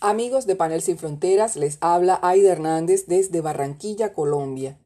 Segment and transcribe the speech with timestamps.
[0.00, 4.78] Amigos de Panel Sin Fronteras, les habla Aida Hernández desde Barranquilla, Colombia.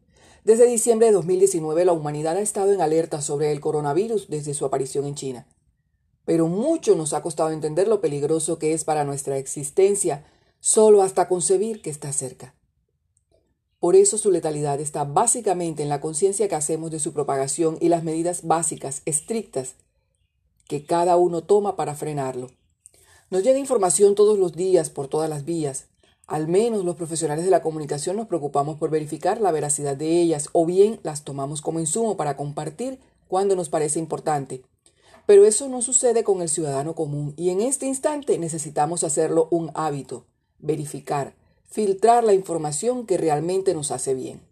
[0.42, 4.64] Desde diciembre de 2019 la humanidad ha estado en alerta sobre el coronavirus desde su
[4.64, 5.46] aparición en China.
[6.24, 10.24] Pero mucho nos ha costado entender lo peligroso que es para nuestra existencia,
[10.60, 12.54] solo hasta concebir que está cerca.
[13.80, 17.90] Por eso su letalidad está básicamente en la conciencia que hacemos de su propagación y
[17.90, 19.74] las medidas básicas, estrictas,
[20.68, 22.48] que cada uno toma para frenarlo.
[23.32, 25.86] Nos llega información todos los días por todas las vías.
[26.26, 30.50] Al menos los profesionales de la comunicación nos preocupamos por verificar la veracidad de ellas
[30.52, 34.64] o bien las tomamos como insumo para compartir cuando nos parece importante.
[35.24, 39.70] Pero eso no sucede con el ciudadano común y en este instante necesitamos hacerlo un
[39.72, 40.26] hábito,
[40.58, 44.42] verificar, filtrar la información que realmente nos hace bien.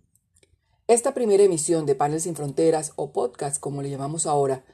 [0.86, 4.64] Esta primera emisión de Panel Sin Fronteras o podcast como le llamamos ahora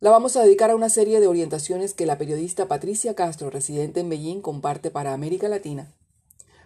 [0.00, 4.00] la vamos a dedicar a una serie de orientaciones que la periodista Patricia Castro, residente
[4.00, 5.92] en Beijing, comparte para América Latina,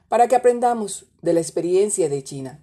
[0.08, 2.62] para que aprendamos de la experiencia de China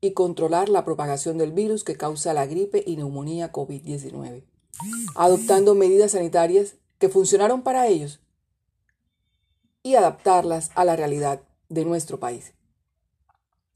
[0.00, 4.44] y controlar la propagación del virus que causa la gripe y neumonía COVID-19,
[5.14, 8.20] adoptando medidas sanitarias que funcionaron para ellos
[9.84, 12.52] y adaptarlas a la realidad de nuestro país.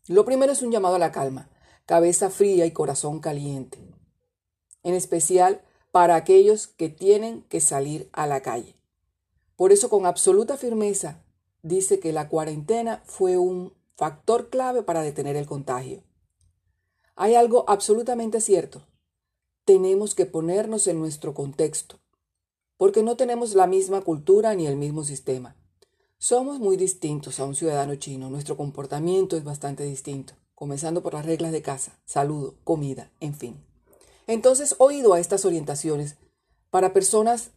[0.08, 1.48] Lo primero es un llamado a la calma,
[1.86, 3.78] cabeza fría y corazón caliente.
[4.82, 5.62] En especial,
[5.98, 8.76] para aquellos que tienen que salir a la calle.
[9.56, 11.24] Por eso con absoluta firmeza
[11.64, 16.04] dice que la cuarentena fue un factor clave para detener el contagio.
[17.16, 18.86] Hay algo absolutamente cierto.
[19.64, 21.98] Tenemos que ponernos en nuestro contexto,
[22.76, 25.56] porque no tenemos la misma cultura ni el mismo sistema.
[26.16, 31.26] Somos muy distintos a un ciudadano chino, nuestro comportamiento es bastante distinto, comenzando por las
[31.26, 33.67] reglas de casa, saludo, comida, en fin.
[34.28, 36.16] Entonces, oído a estas orientaciones
[36.70, 37.50] para personas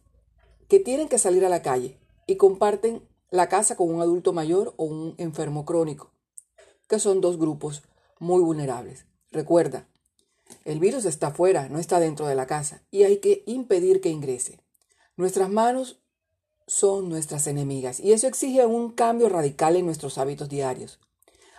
[0.68, 4.72] que tienen que salir a la calle y comparten la casa con un adulto mayor
[4.78, 6.12] o un enfermo crónico,
[6.88, 7.82] que son dos grupos
[8.18, 9.04] muy vulnerables.
[9.30, 9.86] Recuerda,
[10.64, 14.08] el virus está afuera, no está dentro de la casa, y hay que impedir que
[14.08, 14.58] ingrese.
[15.16, 16.00] Nuestras manos
[16.66, 21.00] son nuestras enemigas, y eso exige un cambio radical en nuestros hábitos diarios.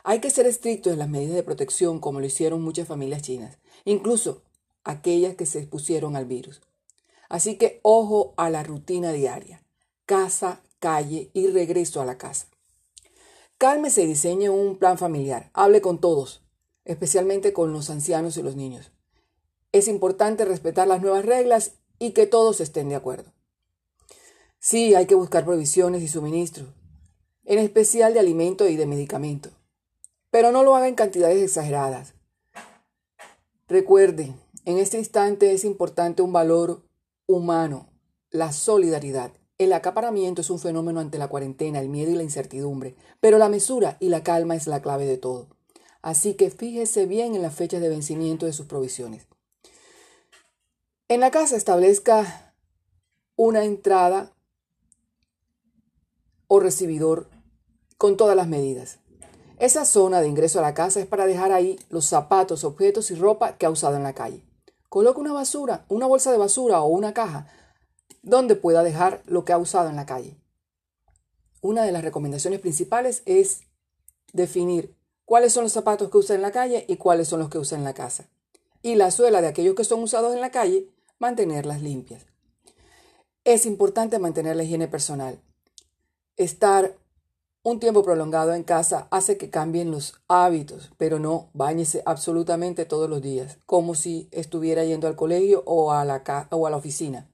[0.03, 3.59] Hay que ser estrictos en las medidas de protección, como lo hicieron muchas familias chinas.
[3.85, 4.41] Incluso
[4.83, 6.61] aquellas que se expusieron al virus.
[7.29, 9.63] Así que ojo a la rutina diaria.
[10.05, 12.47] Casa, calle y regreso a la casa.
[13.57, 15.49] Cálmese y diseñe un plan familiar.
[15.53, 16.43] Hable con todos,
[16.85, 18.91] especialmente con los ancianos y los niños.
[19.71, 23.31] Es importante respetar las nuevas reglas y que todos estén de acuerdo.
[24.59, 26.69] Sí, hay que buscar provisiones y suministros,
[27.45, 29.49] en especial de alimento y de medicamento.
[30.29, 32.13] Pero no lo haga en cantidades exageradas.
[33.67, 34.33] Recuerde,
[34.65, 36.83] en este instante es importante un valor
[37.25, 37.89] humano,
[38.29, 39.33] la solidaridad.
[39.57, 43.49] El acaparamiento es un fenómeno ante la cuarentena, el miedo y la incertidumbre, pero la
[43.49, 45.49] mesura y la calma es la clave de todo.
[46.01, 49.27] Así que fíjese bien en las fechas de vencimiento de sus provisiones.
[51.07, 52.55] En la casa establezca
[53.35, 54.33] una entrada
[56.47, 57.29] o recibidor
[57.97, 58.99] con todas las medidas.
[59.59, 63.15] Esa zona de ingreso a la casa es para dejar ahí los zapatos, objetos y
[63.15, 64.43] ropa que ha usado en la calle.
[64.93, 67.47] Coloque una basura, una bolsa de basura o una caja
[68.21, 70.37] donde pueda dejar lo que ha usado en la calle.
[71.61, 73.61] Una de las recomendaciones principales es
[74.33, 74.95] definir
[75.25, 77.75] cuáles son los zapatos que usa en la calle y cuáles son los que usa
[77.75, 78.29] en la casa.
[78.83, 80.87] Y la suela de aquellos que son usados en la calle,
[81.17, 82.27] mantenerlas limpias.
[83.45, 85.41] Es importante mantener la higiene personal.
[86.37, 86.95] Estar
[87.63, 93.09] un tiempo prolongado en casa hace que cambien los hábitos, pero no báñese absolutamente todos
[93.09, 97.29] los días, como si estuviera yendo al colegio o a la, o a la oficina.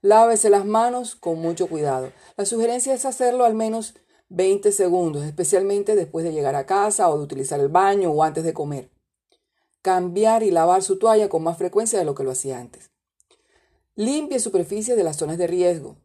[0.00, 2.12] Lávese las manos con mucho cuidado.
[2.36, 3.94] La sugerencia es hacerlo al menos
[4.28, 8.44] 20 segundos, especialmente después de llegar a casa o de utilizar el baño o antes
[8.44, 8.90] de comer.
[9.82, 12.92] Cambiar y lavar su toalla con más frecuencia de lo que lo hacía antes.
[13.96, 15.96] Limpie superficies de las zonas de riesgo.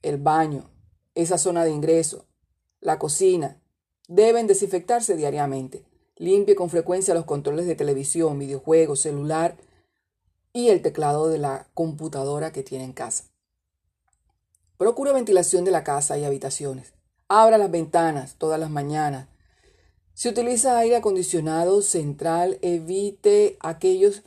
[0.00, 0.70] El baño,
[1.14, 2.26] esa zona de ingreso,
[2.82, 3.58] la cocina.
[4.08, 5.86] Deben desinfectarse diariamente.
[6.16, 9.56] Limpie con frecuencia los controles de televisión, videojuegos, celular
[10.52, 13.24] y el teclado de la computadora que tiene en casa.
[14.76, 16.92] Procure ventilación de la casa y habitaciones.
[17.28, 19.28] Abra las ventanas todas las mañanas.
[20.12, 24.22] Si utiliza aire acondicionado central, evite aquellos,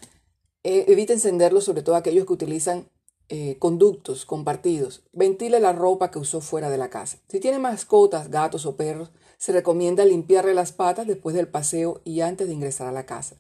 [0.64, 2.90] eh, evite encenderlo, sobre todo aquellos que utilizan
[3.30, 5.04] eh, conductos compartidos.
[5.12, 7.18] Ventile la ropa que usó fuera de la casa.
[7.28, 12.22] Si tiene mascotas, gatos o perros, se recomienda limpiarle las patas después del paseo y
[12.22, 13.36] antes de ingresar a la casa.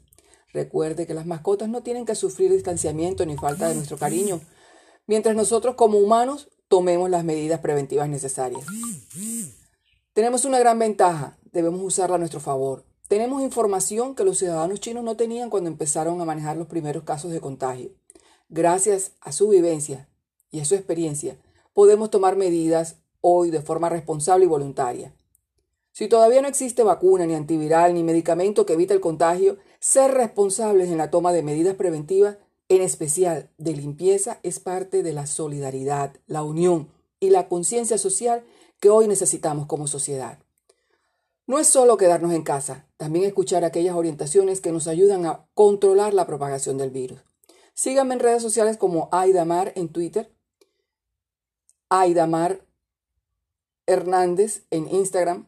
[0.53, 4.41] Recuerde que las mascotas no tienen que sufrir distanciamiento ni falta de nuestro cariño,
[5.05, 8.65] mientras nosotros como humanos tomemos las medidas preventivas necesarias.
[10.13, 12.85] Tenemos una gran ventaja, debemos usarla a nuestro favor.
[13.07, 17.31] Tenemos información que los ciudadanos chinos no tenían cuando empezaron a manejar los primeros casos
[17.31, 17.91] de contagio.
[18.49, 20.07] Gracias a su vivencia
[20.51, 21.37] y a su experiencia,
[21.73, 25.15] podemos tomar medidas hoy de forma responsable y voluntaria.
[25.91, 30.89] Si todavía no existe vacuna, ni antiviral, ni medicamento que evite el contagio, ser responsables
[30.89, 32.37] en la toma de medidas preventivas,
[32.69, 36.89] en especial de limpieza, es parte de la solidaridad, la unión
[37.19, 38.43] y la conciencia social
[38.79, 40.37] que hoy necesitamos como sociedad.
[41.47, 46.13] No es solo quedarnos en casa, también escuchar aquellas orientaciones que nos ayudan a controlar
[46.13, 47.21] la propagación del virus.
[47.75, 50.33] Síganme en redes sociales como Aidamar en Twitter,
[51.89, 52.65] Aidamar
[53.85, 55.45] Hernández en Instagram,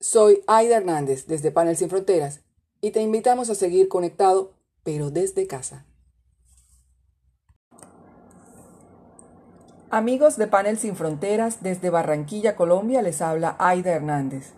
[0.00, 2.40] soy Aida Hernández desde Panel Sin Fronteras
[2.80, 5.86] y te invitamos a seguir conectado, pero desde casa.
[9.88, 14.52] Amigos de Panel Sin Fronteras, desde Barranquilla, Colombia, les habla Aida Hernández.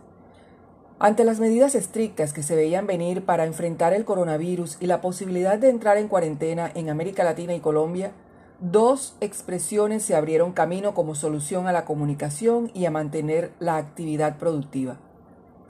[0.99, 5.59] Ante las medidas estrictas que se veían venir para enfrentar el coronavirus y la posibilidad
[5.59, 8.13] de entrar en cuarentena en América Latina y Colombia,
[8.61, 14.39] dos expresiones se abrieron camino como solución a la comunicación y a mantener la actividad
[14.39, 14.99] productiva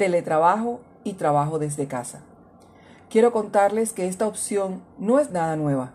[0.03, 2.23] teletrabajo y trabajo desde casa.
[3.09, 5.93] Quiero contarles que esta opción no es nada nueva.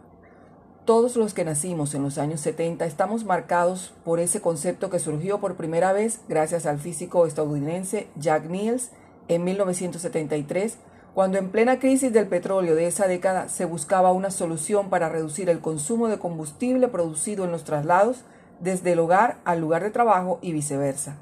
[0.85, 5.41] Todos los que nacimos en los años 70 estamos marcados por ese concepto que surgió
[5.41, 8.91] por primera vez gracias al físico estadounidense Jack Niels
[9.27, 10.77] en 1973,
[11.13, 15.49] cuando en plena crisis del petróleo de esa década se buscaba una solución para reducir
[15.49, 18.23] el consumo de combustible producido en los traslados
[18.59, 21.15] desde el hogar al lugar de trabajo y viceversa.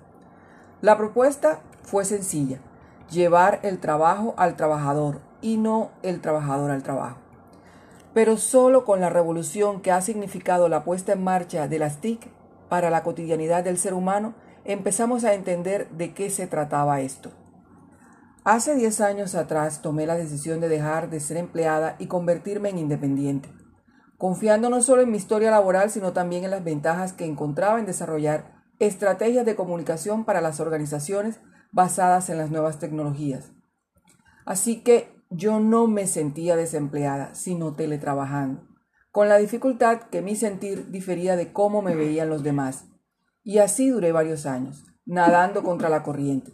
[0.82, 2.60] La propuesta fue sencilla
[3.10, 7.18] llevar el trabajo al trabajador y no el trabajador al trabajo.
[8.14, 12.28] Pero solo con la revolución que ha significado la puesta en marcha de las TIC
[12.70, 17.32] para la cotidianidad del ser humano, empezamos a entender de qué se trataba esto.
[18.46, 22.78] Hace 10 años atrás tomé la decisión de dejar de ser empleada y convertirme en
[22.78, 23.50] independiente,
[24.20, 27.88] confiando no solo en mi historia laboral, sino también en las ventajas que encontraba en
[27.88, 31.40] desarrollar estrategias de comunicación para las organizaciones
[31.72, 33.52] basadas en las nuevas tecnologías.
[34.46, 38.68] Así que yo no me sentía desempleada, sino teletrabajando,
[39.10, 42.86] con la dificultad que mi sentir difería de cómo me veían los demás.
[43.42, 46.54] Y así duré varios años, nadando contra la corriente.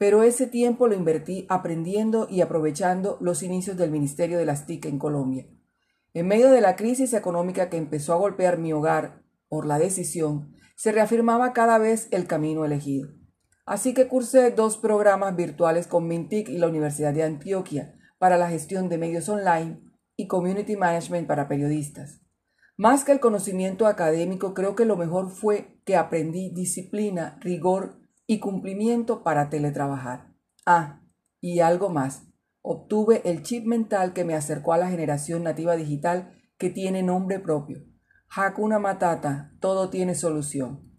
[0.00, 4.86] Pero ese tiempo lo invertí aprendiendo y aprovechando los inicios del Ministerio de las TIC
[4.86, 5.46] en Colombia.
[6.14, 10.54] En medio de la crisis económica que empezó a golpear mi hogar por la decisión,
[10.74, 13.10] se reafirmaba cada vez el camino elegido.
[13.66, 18.48] Así que cursé dos programas virtuales con Mintic y la Universidad de Antioquia para la
[18.48, 19.82] gestión de medios online
[20.16, 22.22] y Community Management para periodistas.
[22.78, 27.99] Más que el conocimiento académico, creo que lo mejor fue que aprendí disciplina, rigor
[28.30, 30.28] y cumplimiento para teletrabajar.
[30.64, 31.00] Ah,
[31.40, 32.28] y algo más.
[32.62, 37.40] Obtuve el chip mental que me acercó a la generación nativa digital que tiene nombre
[37.40, 37.82] propio.
[38.28, 40.92] Hakuna Matata, todo tiene solución.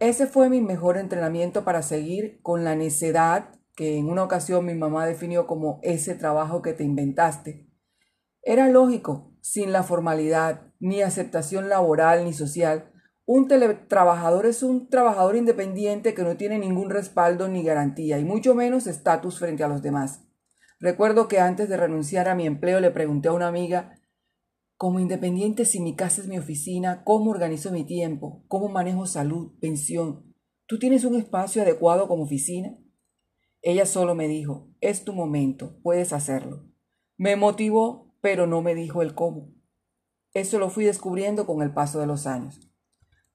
[0.00, 4.74] Ese fue mi mejor entrenamiento para seguir con la necedad que en una ocasión mi
[4.74, 7.70] mamá definió como ese trabajo que te inventaste.
[8.42, 12.90] Era lógico, sin la formalidad, ni aceptación laboral ni social,
[13.26, 18.54] un teletrabajador es un trabajador independiente que no tiene ningún respaldo ni garantía, y mucho
[18.54, 20.22] menos estatus frente a los demás.
[20.78, 23.98] Recuerdo que antes de renunciar a mi empleo le pregunté a una amiga
[24.76, 28.44] como independiente, si mi casa es mi oficina, ¿cómo organizo mi tiempo?
[28.46, 30.34] ¿Cómo manejo salud, pensión?
[30.66, 32.76] ¿Tú tienes un espacio adecuado como oficina?
[33.62, 36.66] Ella solo me dijo, es tu momento, puedes hacerlo.
[37.16, 39.54] Me motivó, pero no me dijo el cómo.
[40.34, 42.70] Eso lo fui descubriendo con el paso de los años.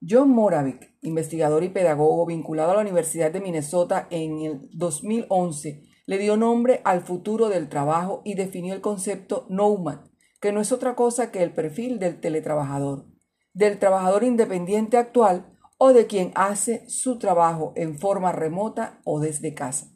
[0.06, 6.18] John Moravik, investigador y pedagogo vinculado a la Universidad de Minnesota en el 2011, le
[6.18, 10.00] dio nombre al futuro del trabajo y definió el concepto Nomad,
[10.40, 13.06] que no es otra cosa que el perfil del teletrabajador,
[13.54, 15.46] del trabajador independiente actual
[15.78, 19.92] o de quien hace su trabajo en forma remota o desde casa.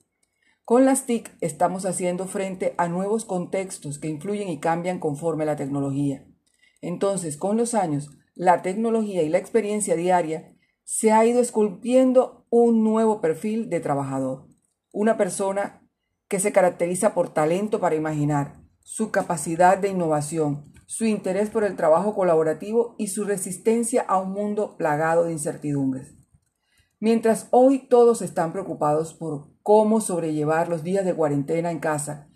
[0.65, 5.57] Con las TIC estamos haciendo frente a nuevos contextos que influyen y cambian conforme la
[5.57, 6.25] tecnología.
[6.81, 12.85] Entonces, con los años, la tecnología y la experiencia diaria se ha ido esculpiendo un
[12.85, 14.47] nuevo perfil de trabajador,
[14.93, 15.83] una persona
[16.29, 21.77] que se caracteriza por talento para imaginar, su capacidad de innovación, su interés por el
[21.77, 26.15] trabajo colaborativo y su resistencia a un mundo plagado de incertidumbres.
[27.01, 32.29] Mientras hoy todos están preocupados por cómo sobrellevar los días de cuarentena en casa,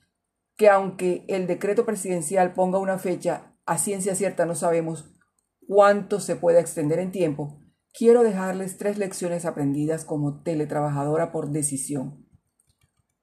[0.56, 5.19] que aunque el decreto presidencial ponga una fecha, a ciencia cierta no sabemos
[5.70, 7.62] cuánto se puede extender en tiempo,
[7.96, 12.26] quiero dejarles tres lecciones aprendidas como teletrabajadora por decisión.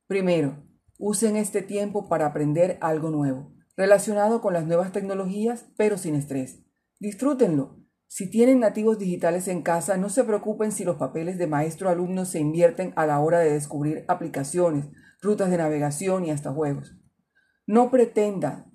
[0.08, 0.64] Primero,
[0.98, 6.64] usen este tiempo para aprender algo nuevo, relacionado con las nuevas tecnologías, pero sin estrés.
[7.02, 7.84] Disfrútenlo.
[8.08, 12.40] Si tienen nativos digitales en casa, no se preocupen si los papeles de maestro-alumno se
[12.40, 14.86] invierten a la hora de descubrir aplicaciones,
[15.22, 16.96] rutas de navegación y hasta juegos.
[17.66, 18.72] No pretendan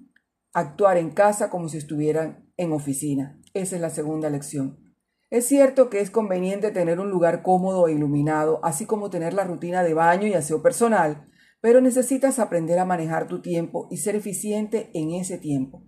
[0.52, 3.38] actuar en casa como si estuvieran en oficina.
[3.54, 4.94] Esa es la segunda lección.
[5.30, 9.44] Es cierto que es conveniente tener un lugar cómodo e iluminado, así como tener la
[9.44, 11.26] rutina de baño y aseo personal,
[11.60, 15.86] pero necesitas aprender a manejar tu tiempo y ser eficiente en ese tiempo.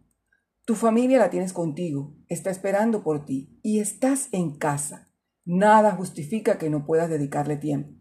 [0.65, 5.11] Tu familia la tienes contigo, está esperando por ti y estás en casa.
[5.45, 7.93] Nada justifica que no puedas dedicarle tiempo.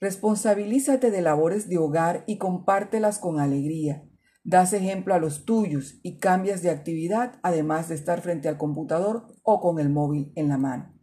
[0.00, 4.04] Responsabilízate de labores de hogar y compártelas con alegría
[4.44, 9.26] das ejemplo a los tuyos y cambias de actividad además de estar frente al computador
[9.42, 10.94] o con el móvil en la mano.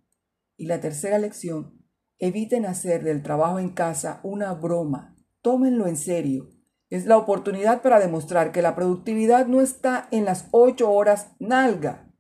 [0.57, 1.79] Y la tercera lección,
[2.19, 6.49] eviten hacer del trabajo en casa una broma, tómenlo en serio.
[6.89, 12.11] Es la oportunidad para demostrar que la productividad no está en las ocho horas nalga,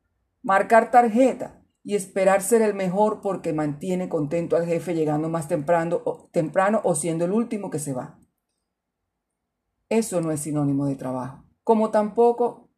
[0.41, 6.29] marcar tarjeta y esperar ser el mejor porque mantiene contento al jefe llegando más temprano
[6.31, 8.18] temprano o siendo el último que se va.
[9.89, 11.43] Eso no es sinónimo de trabajo.
[11.63, 12.69] Como tampoco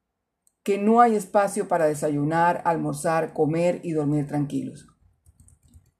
[0.63, 4.87] que no hay espacio para desayunar, almorzar, comer y dormir tranquilos.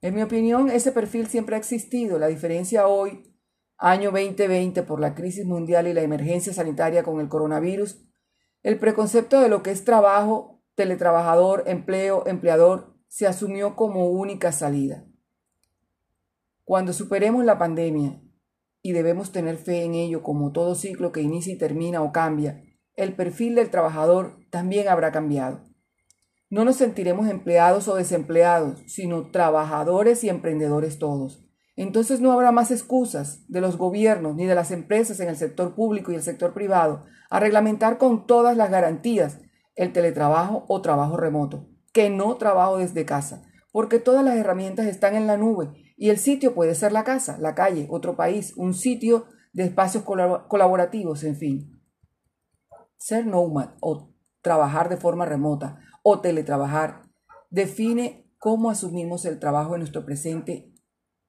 [0.02, 2.18] En mi opinión, ese perfil siempre ha existido.
[2.18, 3.36] La diferencia hoy,
[3.78, 8.08] año 2020, por la crisis mundial y la emergencia sanitaria con el coronavirus,
[8.64, 15.06] el preconcepto de lo que es trabajo, teletrabajador, empleo, empleador, se asumió como única salida.
[16.64, 18.22] Cuando superemos la pandemia
[18.84, 22.64] y debemos tener fe en ello como todo ciclo que inicia y termina o cambia,
[22.96, 25.62] el perfil del trabajador también habrá cambiado.
[26.50, 31.46] No nos sentiremos empleados o desempleados, sino trabajadores y emprendedores todos.
[31.78, 35.74] Entonces no habrá más excusas de los gobiernos ni de las empresas en el sector
[35.74, 39.40] público y el sector privado a reglamentar con todas las garantías
[39.76, 45.16] el teletrabajo o trabajo remoto, que no trabajo desde casa, porque todas las herramientas están
[45.16, 48.74] en la nube y el sitio puede ser la casa, la calle, otro país, un
[48.74, 51.84] sitio de espacios colaborativos, en fin.
[52.98, 57.04] Ser nomad o trabajar de forma remota o teletrabajar
[57.52, 60.74] define cómo asumimos el trabajo en nuestro presente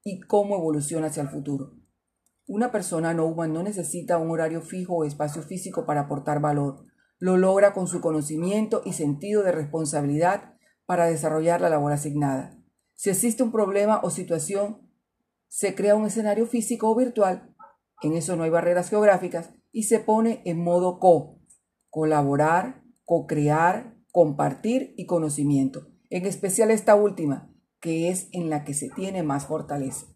[0.02, 1.74] y cómo evoluciona hacia el futuro.
[2.46, 6.86] Una persona nomad no necesita un horario fijo o espacio físico para aportar valor.
[7.18, 10.54] Lo logra con su conocimiento y sentido de responsabilidad
[10.86, 12.61] para desarrollar la labor asignada.
[12.94, 14.90] Si existe un problema o situación,
[15.48, 17.54] se crea un escenario físico o virtual,
[18.02, 21.40] en eso no hay barreras geográficas, y se pone en modo co,
[21.90, 28.88] colaborar, co-crear, compartir y conocimiento, en especial esta última, que es en la que se
[28.90, 30.06] tiene más fortaleza.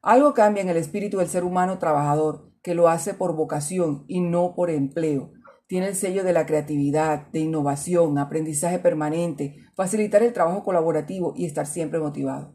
[0.00, 4.20] Algo cambia en el espíritu del ser humano trabajador, que lo hace por vocación y
[4.20, 5.33] no por empleo,
[5.66, 11.46] tiene el sello de la creatividad, de innovación, aprendizaje permanente, facilitar el trabajo colaborativo y
[11.46, 12.54] estar siempre motivado.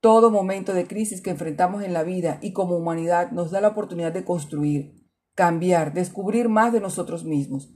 [0.00, 3.68] Todo momento de crisis que enfrentamos en la vida y como humanidad nos da la
[3.68, 4.94] oportunidad de construir,
[5.34, 7.74] cambiar, descubrir más de nosotros mismos.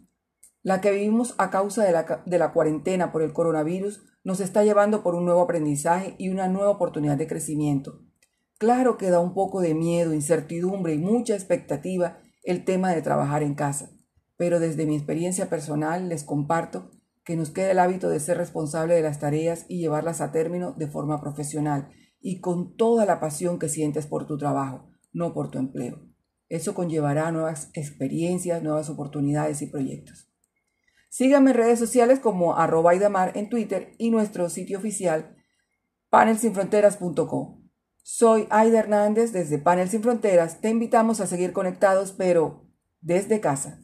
[0.62, 4.64] La que vivimos a causa de la, de la cuarentena por el coronavirus nos está
[4.64, 8.00] llevando por un nuevo aprendizaje y una nueva oportunidad de crecimiento.
[8.56, 13.42] Claro que da un poco de miedo, incertidumbre y mucha expectativa el tema de trabajar
[13.42, 13.90] en casa,
[14.36, 16.90] pero desde mi experiencia personal les comparto
[17.24, 20.72] que nos queda el hábito de ser responsable de las tareas y llevarlas a término
[20.72, 25.50] de forma profesional y con toda la pasión que sientes por tu trabajo, no por
[25.50, 26.06] tu empleo.
[26.48, 30.30] Eso conllevará nuevas experiencias, nuevas oportunidades y proyectos.
[31.08, 35.36] Síganme en redes sociales como arroba en Twitter y nuestro sitio oficial
[36.10, 37.63] panelsinfronteras.com.
[38.06, 40.60] Soy Aida Hernández desde Panel Sin Fronteras.
[40.60, 42.66] Te invitamos a seguir conectados, pero
[43.00, 43.80] desde casa.